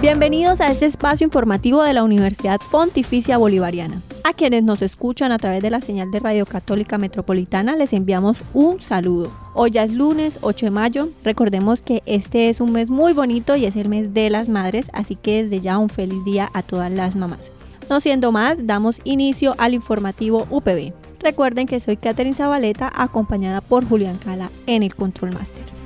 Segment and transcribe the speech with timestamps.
[0.00, 4.00] Bienvenidos a este espacio informativo de la Universidad Pontificia Bolivariana.
[4.24, 8.38] A quienes nos escuchan a través de la señal de Radio Católica Metropolitana les enviamos
[8.54, 9.30] un saludo.
[9.52, 11.08] Hoy ya es lunes 8 de mayo.
[11.22, 14.86] Recordemos que este es un mes muy bonito y es el mes de las madres,
[14.94, 17.52] así que desde ya un feliz día a todas las mamás.
[17.90, 20.94] No siendo más, damos inicio al informativo UPB.
[21.18, 25.79] Recuerden que soy Catherine Zabaleta acompañada por Julián Cala en el Control Master.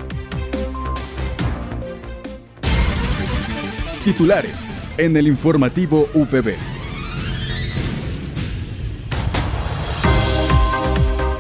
[4.04, 4.58] Titulares
[4.98, 6.56] en el informativo UPB.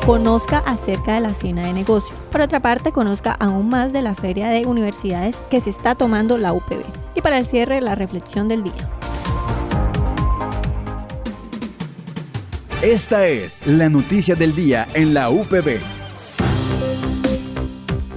[0.06, 2.18] Conozca acerca de la cena de negocios.
[2.32, 6.38] Por otra parte, conozca aún más de la feria de universidades que se está tomando
[6.38, 6.84] la UPB.
[7.14, 8.90] Y para el cierre, la reflexión del día.
[12.80, 16.03] Esta es la noticia del día en la UPB.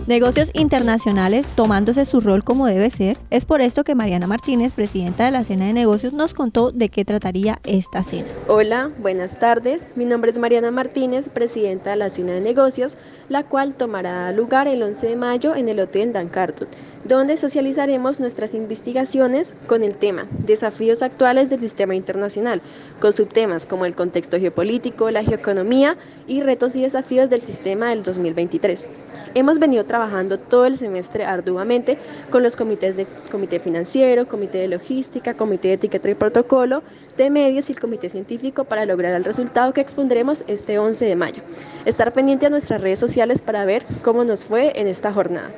[0.08, 3.18] Negocios internacionales tomándose su rol como debe ser.
[3.30, 6.88] Es por esto que Mariana Martínez, presidenta de la Cena de Negocios, nos contó de
[6.88, 8.30] qué trataría esta cena.
[8.48, 9.92] Hola, buenas tardes.
[9.96, 12.96] Mi nombre es Mariana Martínez, presidenta de la Cena de Negocios,
[13.28, 16.70] la cual tomará lugar el 11 de mayo en el Hotel Dan Carton,
[17.04, 22.62] donde socializaremos nuestras investigaciones con el tema Desafíos actuales del sistema internacional,
[23.02, 25.98] con subtemas como el contexto geopolítico, la geoeconomía
[26.28, 28.88] y retos y desafíos del sistema del 2023.
[29.36, 29.97] Hemos venido trabajando
[30.38, 31.98] todo el semestre arduamente
[32.30, 36.84] con los comités de comité financiero, comité de logística, comité de etiqueta y protocolo,
[37.17, 41.16] de medios y el comité científico para lograr el resultado que expondremos este 11 de
[41.16, 41.42] mayo.
[41.86, 45.52] Estar pendiente a nuestras redes sociales para ver cómo nos fue en esta jornada.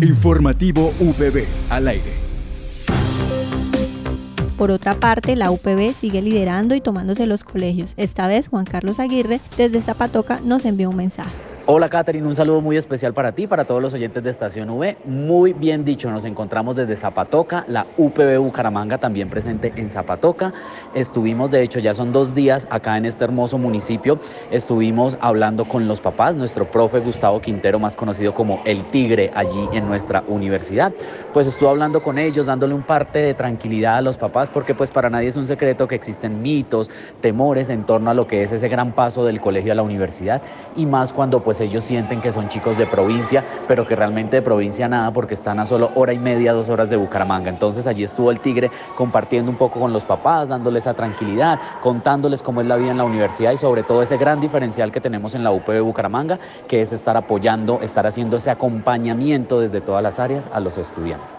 [0.00, 2.30] Informativo UPB al aire.
[4.56, 7.94] Por otra parte, la UPB sigue liderando y tomándose los colegios.
[7.96, 11.49] Esta vez, Juan Carlos Aguirre, desde Zapatoca, nos envió un mensaje.
[11.72, 14.96] Hola Catherine, un saludo muy especial para ti, para todos los oyentes de Estación V.
[15.04, 20.52] Muy bien dicho, nos encontramos desde Zapatoca, la UPB Bucaramanga también presente en Zapatoca.
[20.94, 24.18] Estuvimos, de hecho, ya son dos días acá en este hermoso municipio.
[24.50, 29.68] Estuvimos hablando con los papás, nuestro profe Gustavo Quintero, más conocido como El Tigre, allí
[29.72, 30.92] en nuestra universidad.
[31.32, 34.90] Pues estuvo hablando con ellos, dándole un parte de tranquilidad a los papás, porque pues
[34.90, 38.50] para nadie es un secreto que existen mitos, temores en torno a lo que es
[38.50, 40.42] ese gran paso del colegio a la universidad,
[40.74, 44.42] y más cuando pues ellos sienten que son chicos de provincia, pero que realmente de
[44.42, 47.50] provincia nada porque están a solo hora y media, dos horas de Bucaramanga.
[47.50, 52.42] Entonces allí estuvo el Tigre compartiendo un poco con los papás, dándoles esa tranquilidad, contándoles
[52.42, 55.34] cómo es la vida en la universidad y sobre todo ese gran diferencial que tenemos
[55.34, 60.18] en la UPB Bucaramanga, que es estar apoyando, estar haciendo ese acompañamiento desde todas las
[60.18, 61.38] áreas a los estudiantes.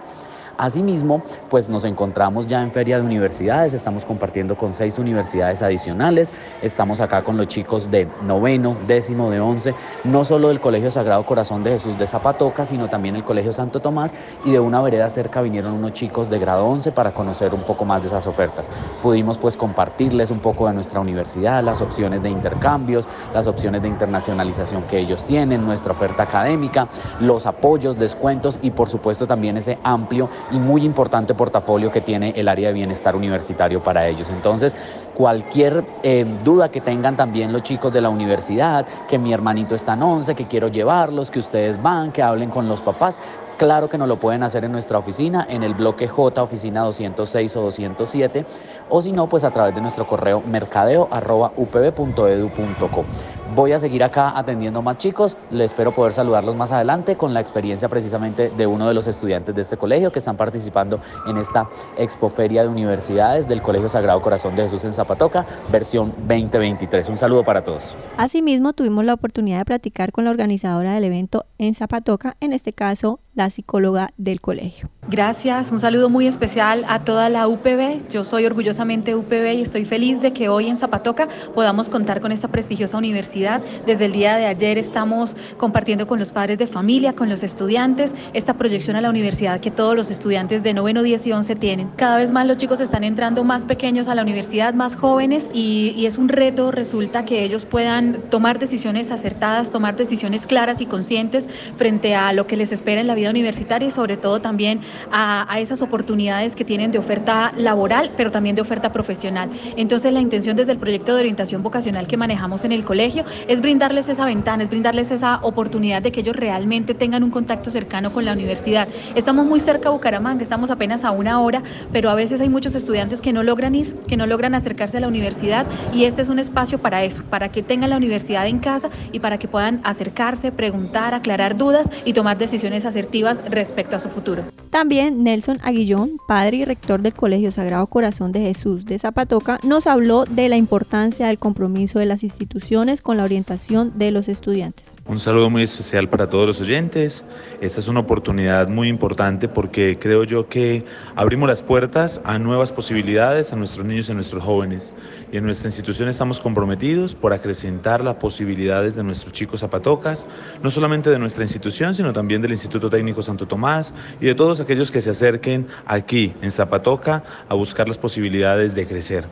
[0.62, 6.32] Asimismo, pues nos encontramos ya en Feria de Universidades, estamos compartiendo con seis universidades adicionales,
[6.62, 9.74] estamos acá con los chicos de noveno, décimo, de once,
[10.04, 13.80] no solo del Colegio Sagrado Corazón de Jesús de Zapatoca, sino también el Colegio Santo
[13.80, 14.14] Tomás
[14.46, 17.84] y de una vereda cerca vinieron unos chicos de grado 11 para conocer un poco
[17.84, 18.70] más de esas ofertas.
[19.02, 23.88] Pudimos pues compartirles un poco de nuestra universidad, las opciones de intercambios, las opciones de
[23.88, 26.88] internacionalización que ellos tienen, nuestra oferta académica,
[27.20, 32.34] los apoyos, descuentos y por supuesto también ese amplio y muy importante portafolio que tiene
[32.36, 34.30] el área de bienestar universitario para ellos.
[34.30, 34.76] Entonces,
[35.14, 39.94] cualquier eh, duda que tengan también los chicos de la universidad, que mi hermanito está
[39.94, 43.20] en 11, que quiero llevarlos, que ustedes van, que hablen con los papás,
[43.62, 47.56] Claro que nos lo pueden hacer en nuestra oficina, en el bloque J, oficina 206
[47.58, 48.44] o 207,
[48.90, 53.06] o si no, pues a través de nuestro correo mercadeo.upb.edu.co.
[53.54, 57.42] Voy a seguir acá atendiendo más chicos, les espero poder saludarlos más adelante con la
[57.42, 61.68] experiencia precisamente de uno de los estudiantes de este colegio que están participando en esta
[61.98, 67.10] expoferia de universidades del Colegio Sagrado Corazón de Jesús en Zapatoca, versión 2023.
[67.10, 67.94] Un saludo para todos.
[68.16, 72.72] Asimismo, tuvimos la oportunidad de platicar con la organizadora del evento en Zapatoca, en este
[72.72, 74.90] caso la psicóloga del colegio.
[75.08, 78.08] Gracias, un saludo muy especial a toda la UPB.
[78.10, 82.32] Yo soy orgullosamente UPB y estoy feliz de que hoy en Zapatoca podamos contar con
[82.32, 83.41] esta prestigiosa universidad
[83.88, 88.14] Desde el día de ayer estamos compartiendo con los padres de familia, con los estudiantes,
[88.34, 91.90] esta proyección a la universidad que todos los estudiantes de noveno, 10 y 11 tienen.
[91.96, 95.96] Cada vez más los chicos están entrando más pequeños a la universidad, más jóvenes y,
[95.98, 100.86] y es un reto, resulta que ellos puedan tomar decisiones acertadas, tomar decisiones claras y
[100.86, 104.82] conscientes frente a lo que les espera en la vida universitaria y sobre todo también
[105.12, 109.50] a, a esas oportunidades que tienen de oferta laboral, pero también de oferta profesional.
[109.78, 113.62] Entonces la intención desde el proyecto de orientación vocacional que manejamos en el colegio es
[113.62, 118.12] brindarles esa ventana, es brindarles esa oportunidad de que ellos realmente tengan un contacto cercano
[118.12, 118.88] con la universidad.
[119.16, 122.76] Estamos muy cerca de Bucaramanga, estamos apenas a una hora, pero a veces hay muchos
[122.76, 126.30] estudiantes que no logran ir, que no logran acercarse a la universidad y este es
[126.30, 129.82] un espacio para eso, para que tengan la universidad en casa y para que puedan
[129.84, 134.44] acercarse, preguntar, aclarar dudas y tomar decisiones asertivas respecto a su futuro.
[134.70, 139.86] También Nelson Aguillón, padre y rector del Colegio Sagrado Corazón de Jesús de Zapatoca, nos
[139.86, 144.96] habló de la importancia del compromiso de las instituciones con la orientación de los estudiantes.
[145.06, 147.26] Un saludo muy especial para todos los oyentes.
[147.60, 150.86] Esta es una oportunidad muy importante porque creo yo que
[151.16, 154.94] abrimos las puertas a nuevas posibilidades a nuestros niños y a nuestros jóvenes.
[155.32, 160.28] Y en nuestra institución estamos comprometidos por acrecentar las posibilidades de nuestros chicos zapatocas,
[160.62, 164.60] no solamente de nuestra institución, sino también del Instituto Técnico Santo Tomás y de todos
[164.60, 169.26] aquellos que se acerquen aquí en Zapatoca a buscar las posibilidades de crecer.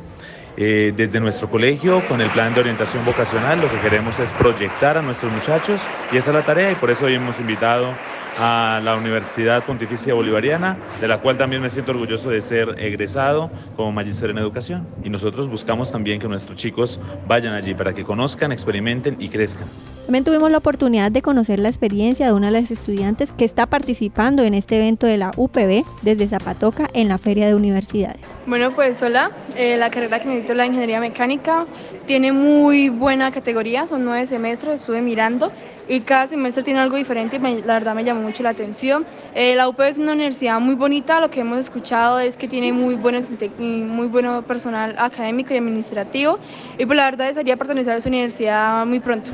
[0.57, 4.98] Eh, desde nuestro colegio, con el plan de orientación vocacional, lo que queremos es proyectar
[4.98, 7.98] a nuestros muchachos y esa es la tarea y por eso hoy hemos invitado
[8.38, 13.50] a la Universidad Pontificia Bolivariana, de la cual también me siento orgulloso de ser egresado
[13.76, 14.88] como magíster en educación.
[15.04, 19.68] Y nosotros buscamos también que nuestros chicos vayan allí para que conozcan, experimenten y crezcan.
[20.06, 23.68] También tuvimos la oportunidad de conocer la experiencia de una de las estudiantes que está
[23.68, 28.20] participando en este evento de la UPB desde Zapatoca en la Feria de Universidades.
[28.48, 31.68] Bueno, pues hola, eh, la carrera que necesito la ingeniería mecánica
[32.08, 35.52] tiene muy buena categoría, son nueve semestres, estuve mirando
[35.89, 39.06] y cada semestre tiene algo diferente y me, la verdad me llamó mucho la atención.
[39.36, 42.71] Eh, la UPB es una universidad muy bonita, lo que hemos escuchado es que tiene
[42.71, 46.39] muy, buenos, muy bueno personal académico y administrativo
[46.77, 49.31] y pues la verdad desearía pertenecer a esa universidad muy pronto.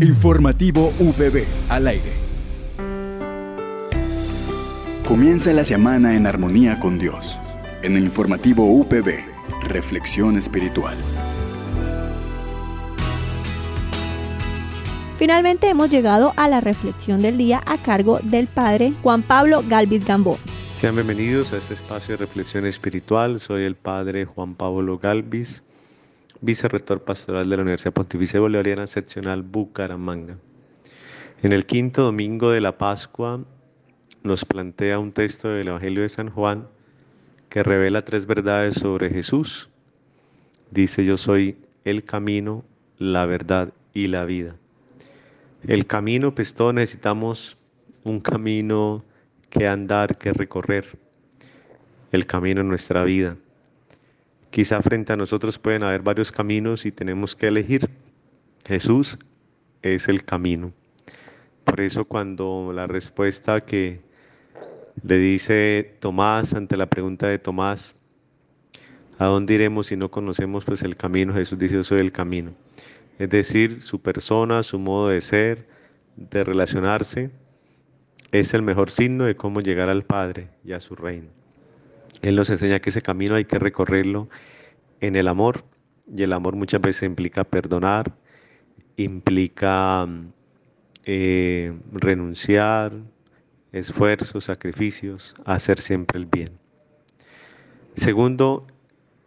[0.00, 2.12] Informativo UPB al aire.
[5.06, 7.38] Comienza la semana en armonía con Dios.
[7.82, 9.20] En el informativo UPB,
[9.62, 10.96] Reflexión Espiritual.
[15.18, 20.06] Finalmente hemos llegado a la reflexión del día a cargo del padre Juan Pablo Galvis
[20.06, 20.38] Gambó.
[20.76, 23.40] Sean bienvenidos a este espacio de reflexión espiritual.
[23.40, 25.64] Soy el padre Juan Pablo Galvis,
[26.40, 30.38] vicerrector pastoral de la Universidad Pontificia Bolivariana Seccional Bucaramanga.
[31.42, 33.40] En el quinto domingo de la Pascua
[34.22, 36.68] nos plantea un texto del Evangelio de San Juan
[37.48, 39.68] que revela tres verdades sobre Jesús.
[40.70, 42.64] Dice, yo soy el camino,
[42.98, 44.54] la verdad y la vida.
[45.66, 47.58] El camino, pues todos necesitamos
[48.04, 49.04] un camino
[49.50, 50.98] que andar, que recorrer.
[52.12, 53.36] El camino en nuestra vida.
[54.50, 57.90] Quizá frente a nosotros pueden haber varios caminos y tenemos que elegir.
[58.66, 59.18] Jesús
[59.82, 60.72] es el camino.
[61.64, 64.00] Por eso cuando la respuesta que
[65.02, 67.94] le dice Tomás ante la pregunta de Tomás,
[69.18, 71.34] ¿a dónde iremos si no conocemos pues el camino?
[71.34, 72.52] Jesús dice, yo soy el camino
[73.18, 75.66] es decir, su persona, su modo de ser,
[76.16, 77.30] de relacionarse,
[78.30, 81.28] es el mejor signo de cómo llegar al Padre y a su reino.
[82.22, 84.28] Él nos enseña que ese camino hay que recorrerlo
[85.00, 85.64] en el amor,
[86.14, 88.12] y el amor muchas veces implica perdonar,
[88.96, 90.06] implica
[91.04, 92.92] eh, renunciar,
[93.72, 96.50] esfuerzos, sacrificios, hacer siempre el bien.
[97.96, 98.66] Segundo,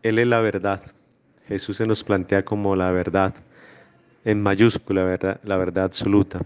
[0.02, 0.82] Él es la verdad.
[1.48, 3.36] Jesús se nos plantea como la verdad
[4.24, 5.40] en mayúscula, ¿verdad?
[5.44, 6.42] la verdad absoluta.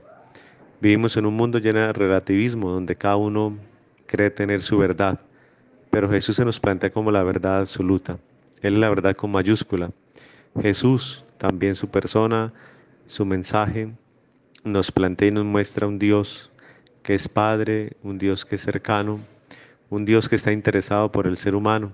[0.82, 3.58] Vivimos en un mundo lleno de relativismo, donde cada uno
[4.05, 5.20] cree tener su verdad,
[5.89, 8.17] pero Jesús se nos plantea como la verdad absoluta.
[8.62, 9.91] Él es la verdad con mayúscula.
[10.62, 12.53] Jesús, también su persona,
[13.08, 13.91] su mensaje,
[14.63, 16.51] nos plantea y nos muestra un Dios
[17.03, 19.20] que es Padre, un Dios que es cercano,
[19.89, 21.94] un Dios que está interesado por el ser humano,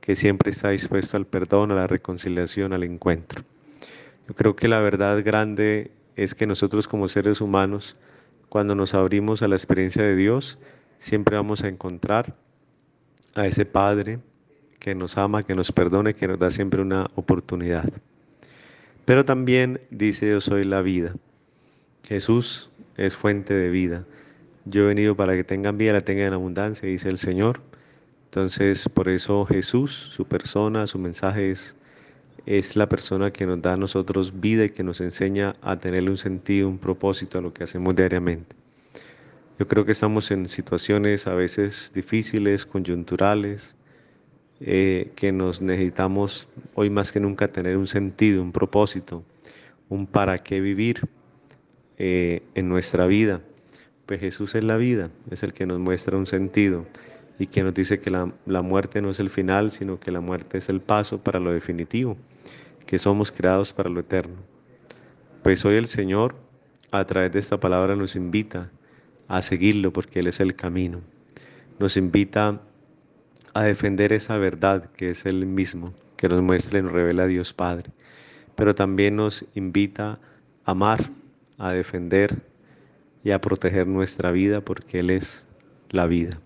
[0.00, 3.42] que siempre está dispuesto al perdón, a la reconciliación, al encuentro.
[4.28, 7.96] Yo creo que la verdad grande es que nosotros como seres humanos,
[8.50, 10.58] cuando nos abrimos a la experiencia de Dios,
[10.98, 12.36] siempre vamos a encontrar
[13.34, 14.18] a ese Padre
[14.78, 17.90] que nos ama, que nos perdone, que nos da siempre una oportunidad.
[19.06, 21.14] Pero también dice yo soy la vida.
[22.06, 24.04] Jesús es fuente de vida.
[24.66, 27.62] Yo he venido para que tengan vida, la tengan en abundancia, dice el Señor.
[28.26, 31.77] Entonces, por eso Jesús, su persona, su mensaje es
[32.48, 36.08] es la persona que nos da a nosotros vida y que nos enseña a tenerle
[36.08, 38.56] un sentido, un propósito a lo que hacemos diariamente.
[39.58, 43.76] Yo creo que estamos en situaciones a veces difíciles, coyunturales,
[44.60, 49.22] eh, que nos necesitamos hoy más que nunca tener un sentido, un propósito,
[49.90, 51.02] un para qué vivir
[51.98, 53.42] eh, en nuestra vida.
[54.06, 56.86] Pues Jesús es la vida, es el que nos muestra un sentido
[57.38, 60.20] y que nos dice que la, la muerte no es el final, sino que la
[60.20, 62.16] muerte es el paso para lo definitivo,
[62.86, 64.36] que somos creados para lo eterno.
[65.42, 66.34] Pues hoy el Señor,
[66.90, 68.70] a través de esta palabra, nos invita
[69.28, 71.00] a seguirlo porque Él es el camino.
[71.78, 72.60] Nos invita
[73.54, 77.26] a defender esa verdad que es Él mismo, que nos muestra y nos revela a
[77.28, 77.90] Dios Padre.
[78.56, 80.18] Pero también nos invita
[80.64, 81.10] a amar,
[81.56, 82.42] a defender
[83.22, 85.44] y a proteger nuestra vida porque Él es
[85.90, 86.40] la vida.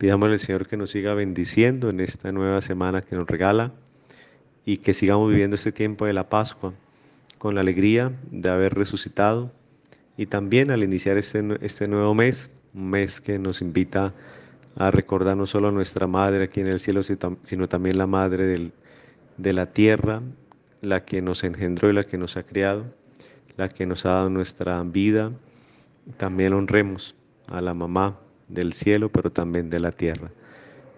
[0.00, 3.74] Pidamos al Señor que nos siga bendiciendo en esta nueva semana que nos regala
[4.64, 6.72] y que sigamos viviendo este tiempo de la Pascua
[7.36, 9.52] con la alegría de haber resucitado
[10.16, 14.14] y también al iniciar este, este nuevo mes, un mes que nos invita
[14.74, 18.72] a recordar no solo a nuestra Madre aquí en el cielo, sino también la Madre
[19.36, 20.22] de la tierra,
[20.80, 22.86] la que nos engendró y la que nos ha criado,
[23.58, 25.30] la que nos ha dado nuestra vida.
[26.16, 27.14] También honremos
[27.48, 28.18] a la mamá
[28.50, 30.30] del cielo, pero también de la tierra.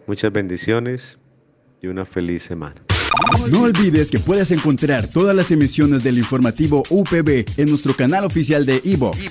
[0.06, 1.18] Muchas bendiciones
[1.80, 2.82] y una feliz semana.
[3.50, 8.64] No olvides que puedes encontrar todas las emisiones del informativo UPB en nuestro canal oficial
[8.64, 9.30] de iVox,